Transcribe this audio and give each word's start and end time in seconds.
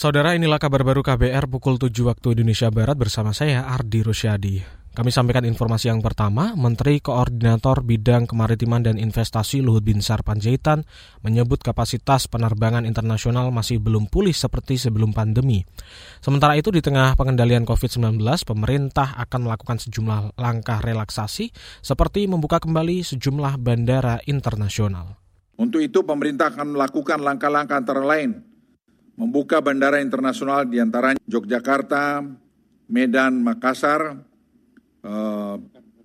Saudara 0.00 0.32
inilah 0.32 0.56
kabar 0.56 0.80
baru 0.80 1.04
KBR 1.04 1.44
pukul 1.52 1.76
7 1.76 1.92
waktu 2.08 2.32
Indonesia 2.32 2.72
Barat 2.72 2.96
bersama 2.96 3.36
saya 3.36 3.68
Ardi 3.68 4.00
Rusyadi. 4.00 4.64
Kami 4.96 5.12
sampaikan 5.12 5.44
informasi 5.44 5.92
yang 5.92 6.00
pertama, 6.00 6.56
Menteri 6.56 7.04
Koordinator 7.04 7.84
Bidang 7.84 8.24
Kemaritiman 8.24 8.80
dan 8.80 8.96
Investasi 8.96 9.60
Luhut 9.60 9.84
Binsar 9.84 10.24
Panjaitan 10.24 10.88
menyebut 11.20 11.60
kapasitas 11.60 12.32
penerbangan 12.32 12.88
internasional 12.88 13.52
masih 13.52 13.76
belum 13.76 14.08
pulih 14.08 14.32
seperti 14.32 14.80
sebelum 14.80 15.12
pandemi. 15.12 15.68
Sementara 16.24 16.56
itu 16.56 16.72
di 16.72 16.80
tengah 16.80 17.12
pengendalian 17.12 17.68
COVID-19, 17.68 18.24
pemerintah 18.48 19.20
akan 19.20 19.52
melakukan 19.52 19.84
sejumlah 19.84 20.40
langkah 20.40 20.80
relaksasi 20.80 21.52
seperti 21.84 22.24
membuka 22.24 22.56
kembali 22.56 23.04
sejumlah 23.04 23.60
bandara 23.60 24.16
internasional. 24.24 25.20
Untuk 25.60 25.84
itu 25.84 26.00
pemerintah 26.00 26.56
akan 26.56 26.72
melakukan 26.72 27.20
langkah-langkah 27.20 27.76
antara 27.84 28.00
lain 28.00 28.48
membuka 29.16 29.62
bandara 29.64 30.04
internasional 30.04 30.68
di 30.68 30.76
antara 30.76 31.16
Yogyakarta, 31.24 32.22
Medan, 32.90 33.40
Makassar, 33.40 34.20
eh, 35.06 35.56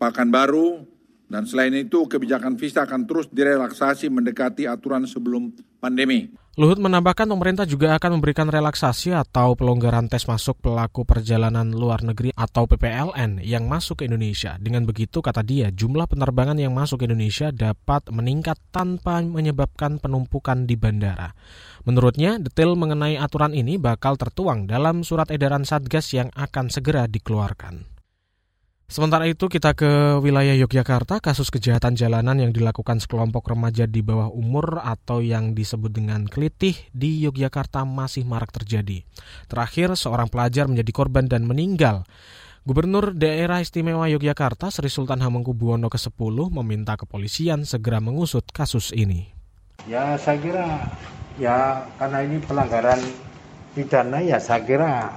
Pakanbaru, 0.00 0.89
dan 1.30 1.46
selain 1.46 1.72
itu 1.78 2.10
kebijakan 2.10 2.58
visa 2.58 2.82
akan 2.82 3.06
terus 3.06 3.30
direlaksasi 3.30 4.10
mendekati 4.10 4.66
aturan 4.66 5.06
sebelum 5.06 5.54
pandemi. 5.78 6.34
Luhut 6.58 6.82
menambahkan 6.82 7.30
pemerintah 7.30 7.62
juga 7.62 7.94
akan 7.94 8.18
memberikan 8.18 8.50
relaksasi 8.50 9.14
atau 9.14 9.54
pelonggaran 9.54 10.10
tes 10.10 10.26
masuk 10.26 10.58
pelaku 10.58 11.06
perjalanan 11.06 11.70
luar 11.70 12.02
negeri 12.02 12.34
atau 12.34 12.66
PPLN 12.66 13.38
yang 13.46 13.70
masuk 13.70 14.02
ke 14.02 14.10
Indonesia. 14.10 14.58
Dengan 14.58 14.82
begitu, 14.82 15.22
kata 15.22 15.46
dia, 15.46 15.70
jumlah 15.70 16.10
penerbangan 16.10 16.58
yang 16.58 16.74
masuk 16.74 17.00
ke 17.00 17.04
Indonesia 17.06 17.54
dapat 17.54 18.10
meningkat 18.10 18.58
tanpa 18.74 19.22
menyebabkan 19.22 20.02
penumpukan 20.02 20.66
di 20.66 20.74
bandara. 20.74 21.32
Menurutnya, 21.86 22.42
detail 22.42 22.74
mengenai 22.74 23.14
aturan 23.14 23.54
ini 23.54 23.78
bakal 23.78 24.18
tertuang 24.18 24.66
dalam 24.66 25.06
surat 25.06 25.30
edaran 25.30 25.62
Satgas 25.62 26.10
yang 26.12 26.34
akan 26.34 26.68
segera 26.68 27.06
dikeluarkan. 27.06 27.99
Sementara 28.90 29.30
itu 29.30 29.46
kita 29.46 29.70
ke 29.78 30.18
wilayah 30.18 30.58
Yogyakarta, 30.58 31.22
kasus 31.22 31.46
kejahatan 31.54 31.94
jalanan 31.94 32.42
yang 32.42 32.50
dilakukan 32.50 32.98
sekelompok 32.98 33.54
remaja 33.54 33.86
di 33.86 34.02
bawah 34.02 34.34
umur 34.34 34.82
atau 34.82 35.22
yang 35.22 35.54
disebut 35.54 35.94
dengan 35.94 36.26
kelitih 36.26 36.74
di 36.90 37.22
Yogyakarta 37.22 37.86
masih 37.86 38.26
marak 38.26 38.50
terjadi. 38.50 39.06
Terakhir, 39.46 39.94
seorang 39.94 40.26
pelajar 40.26 40.66
menjadi 40.66 40.90
korban 40.90 41.30
dan 41.30 41.46
meninggal. 41.46 42.02
Gubernur 42.66 43.14
Daerah 43.14 43.62
Istimewa 43.62 44.10
Yogyakarta 44.10 44.74
Sri 44.74 44.90
Sultan 44.90 45.22
Hamengkubuwono 45.22 45.86
ke-10 45.86 46.50
meminta 46.50 46.98
kepolisian 46.98 47.62
segera 47.62 48.02
mengusut 48.02 48.50
kasus 48.50 48.90
ini. 48.90 49.30
Ya 49.86 50.18
saya 50.18 50.42
kira 50.42 50.66
ya 51.38 51.86
karena 51.94 52.26
ini 52.26 52.42
pelanggaran 52.42 52.98
pidana 53.70 54.18
ya 54.18 54.42
saya 54.42 54.66
kira 54.66 55.14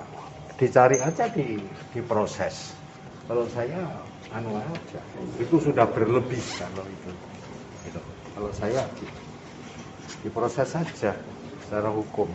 dicari 0.62 1.02
aja 1.02 1.26
di 1.34 1.58
diproses 1.90 2.83
kalau 3.28 3.46
saya 3.52 3.88
anu 4.36 4.58
aja 4.60 5.02
itu 5.40 5.56
sudah 5.60 5.88
berlebih 5.88 6.42
kalau 6.60 6.84
itu 6.84 7.10
gitu. 7.88 8.00
kalau 8.36 8.52
saya 8.52 8.82
diproses 10.24 10.68
saja 10.68 11.16
secara 11.64 11.90
hukum 11.92 12.28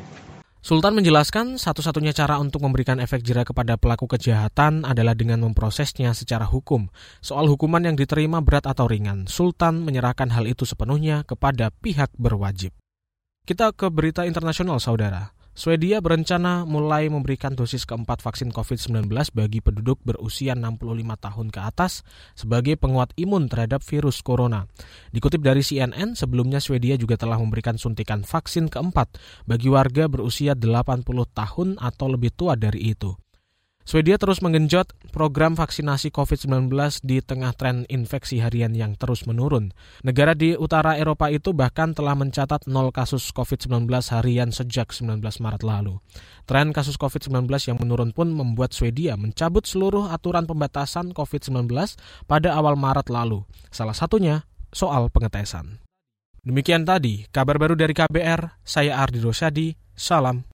Sultan 0.58 1.00
menjelaskan 1.00 1.56
satu-satunya 1.56 2.12
cara 2.12 2.36
untuk 2.42 2.60
memberikan 2.66 2.98
efek 2.98 3.22
jerah 3.22 3.46
kepada 3.46 3.78
pelaku 3.78 4.10
kejahatan 4.10 4.82
adalah 4.84 5.14
dengan 5.14 5.40
memprosesnya 5.40 6.12
secara 6.12 6.44
hukum. 6.44 6.90
Soal 7.24 7.46
hukuman 7.46 7.80
yang 7.80 7.94
diterima 7.94 8.42
berat 8.42 8.66
atau 8.66 8.90
ringan, 8.90 9.30
Sultan 9.30 9.80
menyerahkan 9.86 10.28
hal 10.34 10.50
itu 10.50 10.66
sepenuhnya 10.66 11.22
kepada 11.24 11.70
pihak 11.72 12.10
berwajib. 12.18 12.74
Kita 13.46 13.72
ke 13.72 13.88
berita 13.88 14.26
internasional, 14.28 14.82
saudara. 14.82 15.37
Swedia 15.58 15.98
berencana 15.98 16.62
mulai 16.62 17.10
memberikan 17.10 17.50
dosis 17.50 17.82
keempat 17.82 18.22
vaksin 18.22 18.54
COVID-19 18.54 19.10
bagi 19.34 19.58
penduduk 19.58 19.98
berusia 20.06 20.54
65 20.54 20.78
tahun 21.18 21.46
ke 21.50 21.58
atas 21.58 22.06
sebagai 22.38 22.78
penguat 22.78 23.10
imun 23.18 23.50
terhadap 23.50 23.82
virus 23.82 24.22
corona. 24.22 24.70
Dikutip 25.10 25.42
dari 25.42 25.66
CNN, 25.66 26.14
sebelumnya 26.14 26.62
Swedia 26.62 26.94
juga 26.94 27.18
telah 27.18 27.42
memberikan 27.42 27.74
suntikan 27.74 28.22
vaksin 28.22 28.70
keempat 28.70 29.18
bagi 29.50 29.66
warga 29.66 30.06
berusia 30.06 30.54
80 30.54 31.02
tahun 31.34 31.74
atau 31.82 32.06
lebih 32.06 32.38
tua 32.38 32.54
dari 32.54 32.94
itu. 32.94 33.18
Swedia 33.88 34.20
terus 34.20 34.44
menggenjot 34.44 34.92
program 35.16 35.56
vaksinasi 35.56 36.12
COVID-19 36.12 36.68
di 37.08 37.24
tengah 37.24 37.56
tren 37.56 37.88
infeksi 37.88 38.36
harian 38.36 38.76
yang 38.76 39.00
terus 39.00 39.24
menurun. 39.24 39.72
Negara 40.04 40.36
di 40.36 40.52
utara 40.52 41.00
Eropa 41.00 41.32
itu 41.32 41.56
bahkan 41.56 41.96
telah 41.96 42.12
mencatat 42.12 42.68
nol 42.68 42.92
kasus 42.92 43.32
COVID-19 43.32 43.88
harian 44.12 44.52
sejak 44.52 44.92
19 44.92 45.24
Maret 45.24 45.64
lalu. 45.64 46.04
Tren 46.44 46.76
kasus 46.76 47.00
COVID-19 47.00 47.48
yang 47.64 47.80
menurun 47.80 48.12
pun 48.12 48.28
membuat 48.28 48.76
Swedia 48.76 49.16
mencabut 49.16 49.64
seluruh 49.64 50.12
aturan 50.12 50.44
pembatasan 50.44 51.16
COVID-19 51.16 51.72
pada 52.28 52.60
awal 52.60 52.76
Maret 52.76 53.08
lalu. 53.08 53.48
Salah 53.72 53.96
satunya 53.96 54.44
soal 54.68 55.08
pengetesan. 55.08 55.80
Demikian 56.44 56.84
tadi 56.84 57.24
kabar 57.32 57.56
baru 57.56 57.72
dari 57.72 57.96
KBR, 57.96 58.60
saya 58.68 59.00
Ardi 59.00 59.24
Rosyadi, 59.24 59.72
salam 59.96 60.44